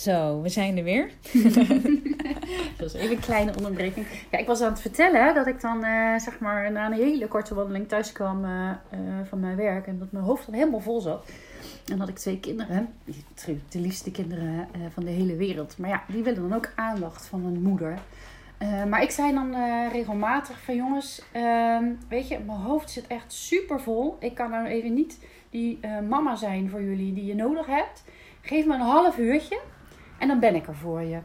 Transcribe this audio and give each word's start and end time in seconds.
Zo, 0.00 0.40
we 0.42 0.48
zijn 0.48 0.76
er 0.76 0.84
weer. 0.84 1.10
dat 2.78 2.86
is 2.86 2.92
even 2.92 3.16
een 3.16 3.20
kleine 3.20 3.56
onderbreking. 3.56 4.06
Ja, 4.30 4.38
ik 4.38 4.46
was 4.46 4.60
aan 4.60 4.70
het 4.70 4.80
vertellen 4.80 5.34
dat 5.34 5.46
ik 5.46 5.60
dan 5.60 5.84
eh, 5.84 6.18
zeg 6.18 6.38
maar 6.38 6.72
na 6.72 6.86
een 6.86 6.92
hele 6.92 7.28
korte 7.28 7.54
wandeling 7.54 7.88
thuis 7.88 8.12
kwam 8.12 8.44
eh, 8.44 8.70
eh, 8.70 8.98
van 9.28 9.40
mijn 9.40 9.56
werk 9.56 9.86
en 9.86 9.98
dat 9.98 10.12
mijn 10.12 10.24
hoofd 10.24 10.46
dan 10.46 10.54
helemaal 10.54 10.80
vol 10.80 11.00
zat. 11.00 11.30
En 11.92 11.98
had 11.98 12.08
ik 12.08 12.16
twee 12.16 12.40
kinderen, 12.40 12.94
de 13.68 13.80
liefste 13.80 14.10
kinderen 14.10 14.68
van 14.92 15.04
de 15.04 15.10
hele 15.10 15.36
wereld. 15.36 15.78
Maar 15.78 15.90
ja, 15.90 16.02
die 16.08 16.22
willen 16.22 16.48
dan 16.48 16.56
ook 16.56 16.72
aandacht 16.74 17.26
van 17.26 17.44
een 17.44 17.62
moeder. 17.62 17.98
maar 18.88 19.02
ik 19.02 19.10
zei 19.10 19.32
dan 19.32 19.54
regelmatig 19.92 20.60
van 20.60 20.76
jongens, 20.76 21.22
ehm, 21.32 21.84
weet 22.08 22.28
je, 22.28 22.38
mijn 22.38 22.58
hoofd 22.58 22.90
zit 22.90 23.06
echt 23.06 23.32
super 23.32 23.80
vol. 23.80 24.16
Ik 24.20 24.34
kan 24.34 24.50
nou 24.50 24.66
even 24.66 24.94
niet 24.94 25.18
die 25.50 25.80
mama 26.08 26.36
zijn 26.36 26.70
voor 26.70 26.82
jullie 26.82 27.12
die 27.12 27.24
je 27.24 27.34
nodig 27.34 27.66
hebt. 27.66 28.04
Geef 28.40 28.66
me 28.66 28.74
een 28.74 28.80
half 28.80 29.18
uurtje 29.18 29.60
en 30.20 30.28
dan 30.28 30.40
ben 30.40 30.54
ik 30.54 30.66
er 30.66 30.76
voor 30.76 31.02
je. 31.02 31.18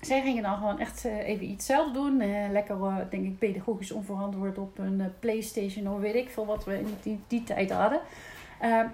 Zij 0.00 0.22
gingen 0.22 0.42
dan 0.42 0.56
gewoon 0.56 0.78
echt 0.78 1.04
eh, 1.04 1.28
even 1.28 1.50
iets 1.50 1.66
zelf 1.66 1.92
doen. 1.92 2.20
Eh, 2.20 2.50
lekker, 2.50 2.76
uh, 2.76 2.96
denk 3.10 3.24
ik, 3.24 3.38
pedagogisch 3.38 3.92
onverantwoord 3.92 4.58
op 4.58 4.78
een 4.78 5.12
Playstation 5.18 5.88
of 5.88 6.00
weet 6.00 6.14
ik 6.14 6.30
veel 6.30 6.46
wat 6.46 6.64
we 6.64 6.78
in 6.78 6.86
die, 7.02 7.20
die 7.26 7.44
tijd 7.44 7.70
hadden. 7.70 8.00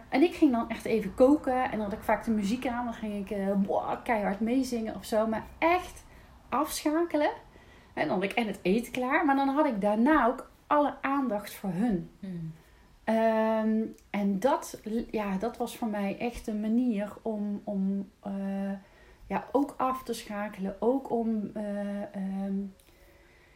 En 0.09 0.23
ik 0.23 0.35
ging 0.35 0.53
dan 0.53 0.69
echt 0.69 0.85
even 0.85 1.15
koken 1.15 1.65
en 1.65 1.71
dan 1.71 1.81
had 1.81 1.93
ik 1.93 2.03
vaak 2.03 2.25
de 2.25 2.31
muziek 2.31 2.67
aan. 2.67 2.85
Dan 2.85 2.95
ging 2.95 3.31
ik 3.31 3.37
boah, 3.67 4.05
keihard 4.05 4.41
meezingen 4.41 4.95
of 4.95 5.05
zo. 5.05 5.27
Maar 5.27 5.45
echt 5.59 6.05
afschakelen. 6.49 7.31
En 7.95 8.09
dan 8.09 8.15
had 8.15 8.31
ik 8.31 8.33
en 8.33 8.47
het 8.47 8.59
eten 8.63 8.93
klaar. 8.93 9.25
Maar 9.25 9.37
dan 9.37 9.49
had 9.49 9.67
ik 9.67 9.81
daarna 9.81 10.27
ook 10.27 10.51
alle 10.67 10.95
aandacht 11.01 11.55
voor 11.55 11.71
hun. 11.73 12.11
Hmm. 12.21 12.53
Ehm, 13.05 13.87
en 14.11 14.41
dat, 14.41 14.81
ja, 15.11 15.37
dat 15.37 15.57
was 15.57 15.77
voor 15.77 15.89
mij 15.89 16.17
echt 16.19 16.47
een 16.47 16.61
manier 16.61 17.13
om, 17.23 17.61
om 17.65 18.09
uh, 18.27 18.33
ja, 19.29 19.49
ook 19.53 19.75
af 19.77 20.03
te 20.03 20.13
schakelen. 20.13 20.77
Ook 20.79 21.11
om 21.11 21.51
uh, 21.57 22.45
um, 22.47 22.75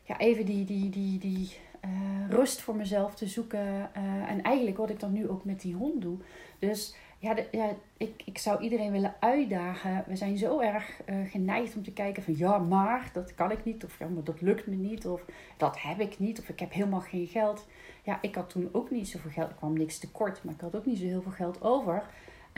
ja, 0.03 0.19
even 0.19 0.45
die, 0.45 0.65
die, 0.65 0.91
die, 0.91 1.19
die 1.19 1.57
uh, 1.85 2.31
rust 2.31 2.61
voor 2.61 2.77
mezelf 2.77 3.15
te 3.15 3.27
zoeken. 3.27 3.95
en 4.29 4.43
eigenlijk 4.43 4.77
wat 4.77 4.91
ik 4.91 5.01
dan 5.01 5.13
nu 5.13 5.29
ook 5.29 5.45
met 5.45 5.61
die 5.61 5.75
hond 5.75 6.03
doe. 6.03 6.19
Dus 6.59 6.97
ja, 7.19 7.35
de, 7.35 7.49
ja 7.51 7.71
ik, 7.97 8.23
ik 8.25 8.39
zou 8.39 8.61
iedereen 8.61 8.93
willen 8.93 9.15
uitdagen. 9.21 10.05
We 10.07 10.17
zijn 10.17 10.39
zo 10.39 10.61
erg 10.61 11.01
geneigd 11.25 11.77
om 11.77 11.83
te 11.83 11.93
kijken 11.93 12.23
van 12.23 12.37
ja, 12.37 12.59
maar 12.59 13.11
dat 13.13 13.35
kan 13.35 13.51
ik 13.51 13.65
niet. 13.65 13.85
Of 13.85 13.99
ja, 13.99 14.07
maar 14.09 14.25
dat 14.25 14.41
lukt 14.41 14.67
me 14.67 14.75
niet. 14.75 15.07
Of 15.07 15.25
dat 15.57 15.81
heb 15.81 16.01
ik 16.01 16.19
niet. 16.19 16.39
Of 16.39 16.49
ik 16.49 16.61
heb 16.61 16.73
helemaal 16.73 17.01
geen 17.01 17.27
geld 17.27 17.67
ja, 18.03 18.19
ik 18.21 18.35
had 18.35 18.51
toen 18.51 18.69
ook 18.73 18.91
niet 18.91 19.09
zoveel 19.09 19.31
geld. 19.31 19.51
Ik 19.51 19.57
kwam 19.57 19.73
niks 19.73 19.99
tekort, 19.99 20.45
maar 20.45 20.55
ik 20.55 20.61
had 20.61 20.77
ook 20.77 20.87
niet 20.87 20.99
zo 20.99 21.05
heel 21.05 21.23
veel 21.23 21.33
geld 21.33 21.63
over. 21.63 22.03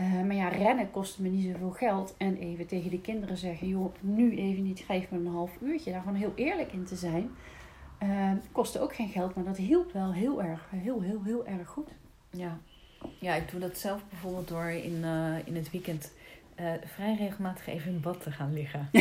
Uh, 0.00 0.12
maar 0.12 0.34
ja, 0.34 0.48
rennen 0.48 0.90
kostte 0.90 1.22
me 1.22 1.28
niet 1.28 1.52
zoveel 1.52 1.70
geld. 1.70 2.14
En 2.16 2.36
even 2.36 2.66
tegen 2.66 2.90
de 2.90 3.00
kinderen 3.00 3.36
zeggen: 3.36 3.68
joh, 3.68 3.94
nu 4.00 4.36
even 4.36 4.62
niet, 4.62 4.80
geef 4.80 5.10
me 5.10 5.18
een 5.18 5.26
half 5.26 5.56
uurtje. 5.60 5.90
Daar 5.90 6.00
gewoon 6.00 6.16
heel 6.16 6.32
eerlijk 6.34 6.72
in 6.72 6.84
te 6.84 6.96
zijn. 6.96 7.30
Uh, 8.02 8.32
kostte 8.52 8.80
ook 8.80 8.94
geen 8.94 9.08
geld, 9.08 9.34
maar 9.34 9.44
dat 9.44 9.56
hielp 9.56 9.92
wel 9.92 10.12
heel 10.12 10.42
erg, 10.42 10.66
heel, 10.70 11.00
heel, 11.00 11.22
heel 11.22 11.46
erg 11.46 11.68
goed. 11.68 11.88
Ja, 12.30 12.58
ja 13.18 13.34
ik 13.34 13.50
doe 13.50 13.60
dat 13.60 13.78
zelf 13.78 14.08
bijvoorbeeld 14.08 14.48
door 14.48 14.70
in, 14.70 15.00
uh, 15.04 15.46
in 15.46 15.56
het 15.56 15.70
weekend 15.70 16.12
vrij 16.84 17.14
regelmatig 17.14 17.66
even 17.66 17.90
in 17.90 18.00
bad 18.00 18.22
te 18.22 18.32
gaan 18.32 18.52
liggen. 18.52 18.88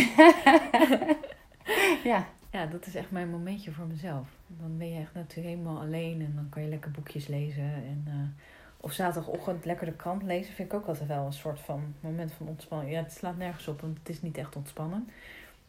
ja. 2.11 2.27
Ja, 2.53 2.65
dat 2.65 2.85
is 2.85 2.95
echt 2.95 3.11
mijn 3.11 3.29
momentje 3.29 3.71
voor 3.71 3.85
mezelf. 3.85 4.27
Dan 4.47 4.77
ben 4.77 4.89
je 4.89 4.99
echt 4.99 5.13
natuurlijk 5.13 5.55
helemaal 5.55 5.81
alleen 5.81 6.21
en 6.21 6.31
dan 6.35 6.49
kan 6.49 6.63
je 6.63 6.69
lekker 6.69 6.91
boekjes 6.91 7.27
lezen. 7.27 7.63
En, 7.63 8.35
of 8.83 8.91
zaterdagochtend 8.91 9.65
lekker 9.65 9.85
de 9.85 9.91
krant 9.91 10.23
lezen 10.23 10.53
vind 10.53 10.71
ik 10.71 10.77
ook 10.77 10.87
altijd 10.87 11.07
wel 11.07 11.25
een 11.25 11.33
soort 11.33 11.59
van 11.59 11.95
moment 11.99 12.31
van 12.31 12.47
ontspanning. 12.47 12.91
Ja, 12.91 13.03
het 13.03 13.11
slaat 13.11 13.37
nergens 13.37 13.67
op, 13.67 13.81
want 13.81 13.97
het 13.97 14.09
is 14.09 14.21
niet 14.21 14.37
echt 14.37 14.55
ontspannen. 14.55 15.09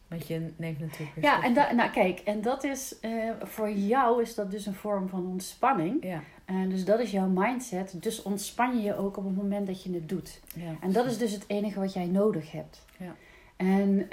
Want 0.08 0.26
je 0.26 0.52
neemt 0.56 0.78
natuurlijk 0.78 1.20
Ja, 1.20 1.42
en 1.42 1.54
dat, 1.54 1.72
nou 1.72 1.90
kijk, 1.90 2.18
en 2.18 2.42
dat 2.42 2.64
is 2.64 2.96
uh, 3.00 3.30
voor 3.42 3.70
jou 3.70 4.22
is 4.22 4.34
dat 4.34 4.50
dus 4.50 4.66
een 4.66 4.74
vorm 4.74 5.08
van 5.08 5.26
ontspanning. 5.26 6.04
Ja. 6.04 6.22
Uh, 6.50 6.68
dus 6.68 6.84
dat 6.84 6.98
is 7.00 7.10
jouw 7.10 7.26
mindset. 7.26 8.02
Dus 8.02 8.22
ontspan 8.22 8.76
je 8.76 8.82
je 8.82 8.96
ook 8.96 9.16
op 9.16 9.24
het 9.24 9.36
moment 9.36 9.66
dat 9.66 9.82
je 9.82 9.92
het 9.92 10.08
doet. 10.08 10.40
Ja, 10.54 10.76
en 10.80 10.92
dat 10.92 11.06
is 11.06 11.18
dus 11.18 11.32
het 11.32 11.44
enige 11.46 11.80
wat 11.80 11.92
jij 11.92 12.06
nodig 12.06 12.52
hebt. 12.52 12.84
Ja. 12.96 13.14
En 13.56 14.08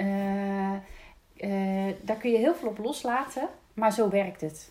daar 2.02 2.16
kun 2.16 2.30
je 2.30 2.38
heel 2.38 2.54
veel 2.54 2.68
op 2.68 2.78
loslaten. 2.78 3.48
Maar 3.74 3.92
zo 3.92 4.08
werkt 4.08 4.40
het. 4.40 4.70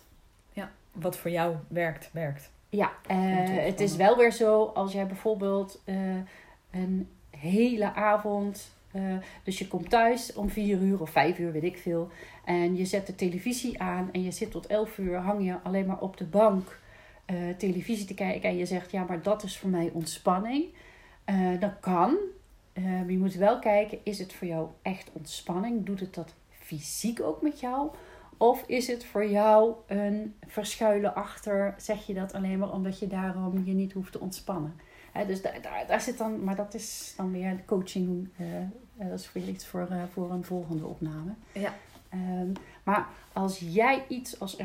Ja, 0.52 0.70
wat 0.92 1.16
voor 1.16 1.30
jou 1.30 1.56
werkt, 1.68 2.10
werkt. 2.12 2.50
Ja, 2.74 2.92
uh, 3.10 3.64
het 3.64 3.80
is 3.80 3.96
wel 3.96 4.16
weer 4.16 4.32
zo 4.32 4.64
als 4.64 4.92
jij 4.92 5.06
bijvoorbeeld 5.06 5.82
uh, 5.84 5.96
een 6.70 7.08
hele 7.30 7.94
avond. 7.94 8.70
Uh, 8.96 9.16
dus 9.44 9.58
je 9.58 9.68
komt 9.68 9.90
thuis 9.90 10.32
om 10.34 10.50
vier 10.50 10.78
uur 10.78 11.00
of 11.00 11.10
vijf 11.10 11.38
uur, 11.38 11.52
weet 11.52 11.62
ik 11.62 11.78
veel. 11.78 12.08
En 12.44 12.76
je 12.76 12.84
zet 12.84 13.06
de 13.06 13.14
televisie 13.14 13.80
aan 13.80 14.08
en 14.12 14.22
je 14.22 14.30
zit 14.30 14.50
tot 14.50 14.66
elf 14.66 14.98
uur, 14.98 15.16
hang 15.16 15.44
je 15.44 15.56
alleen 15.62 15.86
maar 15.86 15.98
op 15.98 16.16
de 16.16 16.24
bank 16.24 16.80
televisie 17.58 18.06
te 18.06 18.14
kijken. 18.14 18.48
En 18.48 18.56
je 18.56 18.66
zegt, 18.66 18.90
ja, 18.90 19.04
maar 19.04 19.22
dat 19.22 19.42
is 19.42 19.58
voor 19.58 19.70
mij 19.70 19.90
ontspanning. 19.92 20.64
dat 21.60 21.72
kan. 21.80 22.16
je 23.06 23.18
moet 23.18 23.34
wel 23.34 23.58
kijken, 23.58 23.98
is 24.02 24.18
het 24.18 24.32
voor 24.32 24.48
jou 24.48 24.68
echt 24.82 25.10
ontspanning? 25.12 25.86
Doet 25.86 26.00
het 26.00 26.14
dat 26.14 26.34
fysiek 26.50 27.20
ook 27.20 27.42
met 27.42 27.60
jou? 27.60 27.90
Of 28.36 28.64
is 28.66 28.86
het 28.86 29.04
voor 29.04 29.26
jou 29.26 29.74
een 29.86 30.34
verschuilen 30.46 31.14
achter, 31.14 31.74
zeg 31.76 32.06
je 32.06 32.14
dat 32.14 32.32
alleen 32.32 32.58
maar 32.58 32.72
omdat 32.72 32.98
je 32.98 33.06
daarom 33.06 33.64
je 33.64 33.72
niet 33.72 33.92
hoeft 33.92 34.12
te 34.12 34.20
ontspannen? 34.20 34.74
dus 35.26 35.42
daar, 35.42 35.62
daar, 35.62 35.86
daar, 35.86 36.00
zit 36.00 36.18
dan, 36.18 36.44
maar 36.44 36.56
dat 36.56 36.74
is 36.74 37.14
dan 37.16 37.32
weer 37.32 37.56
de 37.56 37.64
coaching, 37.64 38.28
uh, 38.40 38.46
dat 38.96 39.18
is 39.18 39.32
weer 39.32 39.48
iets 39.48 39.66
voor, 39.66 39.88
uh, 39.90 40.02
voor 40.12 40.30
een 40.30 40.44
volgende 40.44 40.86
opname. 40.86 41.32
Ja. 41.52 41.74
Um, 42.14 42.52
maar 42.82 43.08
als 43.32 43.58
jij 43.58 44.04
iets 44.08 44.40
als 44.40 44.56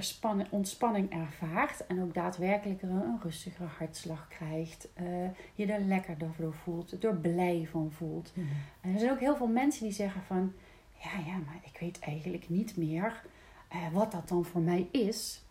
ontspanning 0.49 1.11
ervaart 1.11 1.85
en 1.87 2.01
ook 2.01 2.13
daadwerkelijk 2.13 2.81
een 2.81 3.19
rustigere 3.23 3.67
hartslag 3.77 4.27
krijgt, 4.27 4.87
uh, 5.01 5.05
je 5.55 5.65
er 5.65 5.81
lekkerder 5.81 6.29
door 6.37 6.53
voelt, 6.53 7.03
er 7.03 7.15
blij 7.15 7.67
van 7.71 7.91
voelt. 7.91 8.31
Mm 8.33 8.47
En 8.81 8.93
er 8.93 8.99
zijn 8.99 9.11
ook 9.11 9.19
heel 9.19 9.35
veel 9.35 9.47
mensen 9.47 9.83
die 9.83 9.93
zeggen 9.93 10.21
van, 10.21 10.53
ja, 10.93 11.11
ja, 11.25 11.37
maar 11.45 11.59
ik 11.63 11.79
weet 11.79 11.99
eigenlijk 11.99 12.49
niet 12.49 12.77
meer 12.77 13.23
wat 13.91 14.11
dat 14.11 14.27
dan 14.27 14.45
voor 14.45 14.61
mij 14.61 14.87
is, 14.91 15.41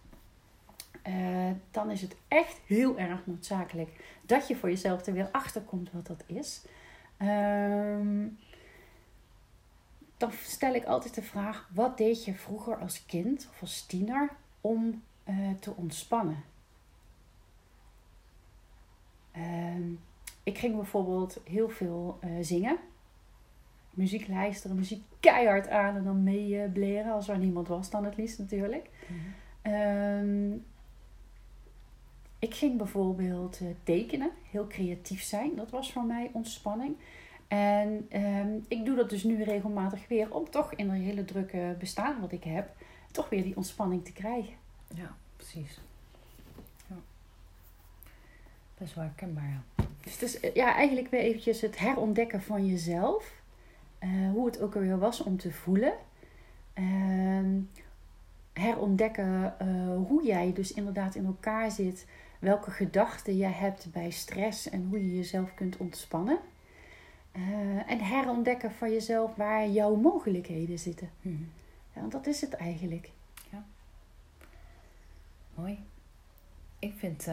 uh, 1.07 1.51
dan 1.71 1.91
is 1.91 2.03
het 2.03 2.17
echt 2.29 2.61
heel 2.67 2.99
erg 2.99 3.27
noodzakelijk 3.27 4.19
dat 4.23 4.49
je 4.49 4.57
voor 4.57 4.69
jezelf 4.69 5.07
er 5.07 5.13
weer 5.13 5.29
achter 5.33 5.63
komt 5.63 5.93
wat 5.93 6.07
dat 6.07 6.25
is. 6.27 6.63
Um, 7.19 8.39
dan 10.17 10.33
stel 10.33 10.75
ik 10.75 10.85
altijd 10.85 11.15
de 11.15 11.23
vraag: 11.23 11.71
wat 11.75 11.97
deed 11.97 12.25
je 12.25 12.35
vroeger 12.35 12.77
als 12.77 13.07
kind 13.07 13.49
of 13.51 13.61
als 13.61 13.87
tiener 13.87 14.31
om 14.61 15.03
uh, 15.25 15.51
te 15.61 15.73
ontspannen? 15.77 16.45
Um, 19.37 20.01
ik 20.43 20.59
ging 20.59 20.77
bijvoorbeeld 20.77 21.41
heel 21.45 21.69
veel 21.69 22.19
zingen 22.41 22.79
muziek 23.97 24.29
luisteren, 24.29 24.77
muziek 24.77 25.03
keihard 25.21 25.69
aan 25.69 25.97
en 25.97 26.05
dan 26.05 26.23
mee 26.23 26.69
bleren 26.69 27.13
als 27.13 27.29
er 27.29 27.39
niemand 27.39 27.69
was 27.69 27.91
dan 27.91 28.05
het 28.05 28.17
liefst 28.17 28.39
natuurlijk. 28.39 28.91
Mhm. 29.07 29.75
Ehm, 29.75 30.53
ik 32.39 32.55
ging 32.55 32.77
bijvoorbeeld 32.77 33.61
uh, 33.61 33.69
tekenen, 33.83 34.31
heel 34.51 34.67
creatief 34.67 35.23
zijn. 35.23 35.57
Dat 35.57 35.71
was 35.71 35.93
voor 35.93 36.05
mij 36.05 36.31
ontspanning. 36.33 36.97
En 37.49 38.07
ehm, 38.09 38.59
ik 38.69 38.85
doe 38.85 38.97
dat 38.97 39.11
dus 39.11 39.23
nu 39.23 39.43
regelmatig 39.43 40.09
weer 40.09 40.35
om 40.35 40.51
toch 40.51 40.73
in 40.73 40.89
een 40.91 41.01
hele 41.01 41.25
drukke 41.25 41.77
bestaan 41.79 42.21
wat 42.21 42.33
ik 42.33 42.45
heb, 42.45 42.69
toch 43.13 43.29
weer 43.29 43.43
die 43.43 43.57
ontspanning 43.57 44.05
te 44.05 44.13
krijgen. 44.13 44.55
Ja, 44.95 45.17
precies. 45.37 45.81
Ja. 46.89 46.97
Best 48.79 48.95
wel 48.95 49.05
herkenbaar, 49.05 49.49
ja. 49.49 49.85
Dus 50.03 50.13
het 50.13 50.23
is 50.23 50.53
ja, 50.55 50.75
eigenlijk 50.75 51.11
weer 51.11 51.21
eventjes 51.21 51.61
het 51.61 51.79
herontdekken 51.79 52.43
van 52.43 52.67
jezelf. 52.67 53.33
Eh, 53.99 54.31
hoe 54.31 54.47
het 54.47 54.61
ook 54.61 54.75
alweer 54.75 54.99
was 54.99 55.23
om 55.23 55.37
te 55.37 55.53
voelen. 55.53 55.93
Uh, 56.75 57.63
herontdekken 58.53 59.55
uh, 59.63 59.97
hoe 60.07 60.25
jij 60.25 60.53
dus 60.53 60.73
inderdaad 60.73 61.15
in 61.15 61.25
elkaar 61.25 61.71
zit. 61.71 62.07
Welke 62.39 62.71
gedachten 62.71 63.37
je 63.37 63.45
hebt 63.45 63.93
bij 63.93 64.11
stress 64.11 64.69
en 64.69 64.87
hoe 64.89 65.07
je 65.07 65.17
jezelf 65.17 65.55
kunt 65.55 65.77
ontspannen. 65.77 66.39
Uh, 67.33 67.91
en 67.91 68.01
herontdekken 68.01 68.73
van 68.73 68.93
jezelf 68.93 69.35
waar 69.35 69.69
jouw 69.69 69.95
mogelijkheden 69.95 70.79
zitten. 70.79 71.11
Hmm. 71.23 71.49
Ja, 71.93 72.01
want 72.01 72.13
dat 72.13 72.27
is 72.27 72.41
het 72.41 72.53
eigenlijk. 72.53 73.11
Ja. 73.51 73.65
Mooi. 75.55 75.79
Ik 76.79 76.93
vind 76.97 77.27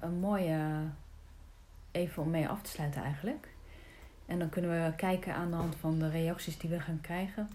een 0.00 0.18
mooie 0.20 0.88
even 1.90 2.22
om 2.22 2.30
mee 2.30 2.48
af 2.48 2.62
te 2.62 2.70
sluiten 2.70 3.02
eigenlijk. 3.02 3.48
En 4.26 4.38
dan 4.38 4.48
kunnen 4.48 4.70
we 4.70 4.94
kijken 4.96 5.34
aan 5.34 5.50
de 5.50 5.56
hand 5.56 5.76
van 5.76 5.98
de 5.98 6.10
reacties 6.10 6.58
die 6.58 6.70
we 6.70 6.80
gaan 6.80 7.00
krijgen. 7.00 7.48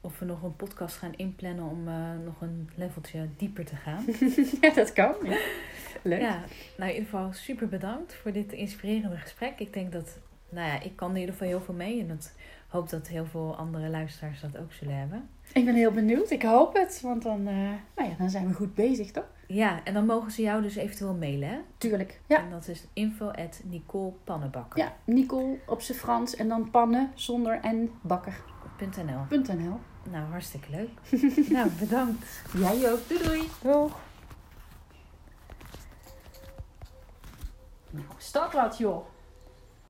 Of 0.00 0.18
we 0.18 0.24
nog 0.24 0.42
een 0.42 0.56
podcast 0.56 0.96
gaan 0.96 1.14
inplannen 1.16 1.64
om 1.64 1.88
uh, 1.88 1.94
nog 2.24 2.40
een 2.40 2.70
leveltje 2.74 3.28
dieper 3.36 3.64
te 3.64 3.76
gaan. 3.76 4.04
ja, 4.60 4.70
dat 4.74 4.92
kan. 4.92 5.14
Ja. 5.22 5.38
Leuk. 6.02 6.20
Ja, 6.20 6.44
nou 6.76 6.90
in 6.90 6.96
ieder 6.96 7.10
geval 7.10 7.32
super 7.32 7.68
bedankt 7.68 8.14
voor 8.14 8.32
dit 8.32 8.52
inspirerende 8.52 9.16
gesprek. 9.16 9.58
Ik 9.58 9.72
denk 9.72 9.92
dat, 9.92 10.18
nou 10.54 10.68
ja, 10.68 10.80
ik 10.80 10.96
kan 10.96 11.10
in 11.10 11.16
ieder 11.16 11.32
geval 11.32 11.48
heel 11.48 11.60
veel 11.60 11.74
mee. 11.74 12.00
En 12.00 12.08
dat 12.08 12.32
hoop 12.68 12.90
dat 12.90 13.08
heel 13.08 13.26
veel 13.26 13.56
andere 13.56 13.88
luisteraars 13.88 14.40
dat 14.40 14.58
ook 14.58 14.72
zullen 14.72 14.98
hebben. 14.98 15.28
Ik 15.52 15.64
ben 15.64 15.74
heel 15.74 15.90
benieuwd. 15.90 16.30
Ik 16.30 16.42
hoop 16.42 16.74
het. 16.74 17.00
Want 17.00 17.22
dan, 17.22 17.46
eh, 17.46 17.54
nou 17.96 18.08
ja, 18.08 18.14
dan 18.18 18.30
zijn 18.30 18.48
we 18.48 18.54
goed 18.54 18.74
bezig, 18.74 19.10
toch? 19.10 19.26
Ja, 19.46 19.84
en 19.84 19.94
dan 19.94 20.06
mogen 20.06 20.30
ze 20.30 20.42
jou 20.42 20.62
dus 20.62 20.76
eventueel 20.76 21.14
mailen, 21.14 21.48
hè? 21.48 21.58
Tuurlijk. 21.78 22.20
Ja. 22.26 22.38
En 22.38 22.50
dat 22.50 22.68
is 22.68 22.86
info 22.92 23.26
at 23.26 23.60
Nicole 23.64 24.12
Pannenbakker. 24.24 24.78
Ja, 24.78 24.92
Nicole 25.04 25.58
op 25.66 25.80
zijn 25.80 25.98
Frans 25.98 26.34
en 26.36 26.48
dan 26.48 26.70
pannen 26.70 27.10
zonder 27.14 27.60
en 27.60 27.90
bakker.nl. 28.00 29.38
.nl. 29.38 29.80
Nou, 30.10 30.30
hartstikke 30.30 30.70
leuk. 30.70 30.90
nou, 31.56 31.70
bedankt. 31.78 32.26
Jij 32.58 32.92
ook. 32.92 33.08
Doei 33.08 33.22
doei. 33.22 33.42
Doeg. 33.62 33.96
Nou, 37.90 38.06
start 38.18 38.52
wat 38.52 38.78
joh. 38.78 39.06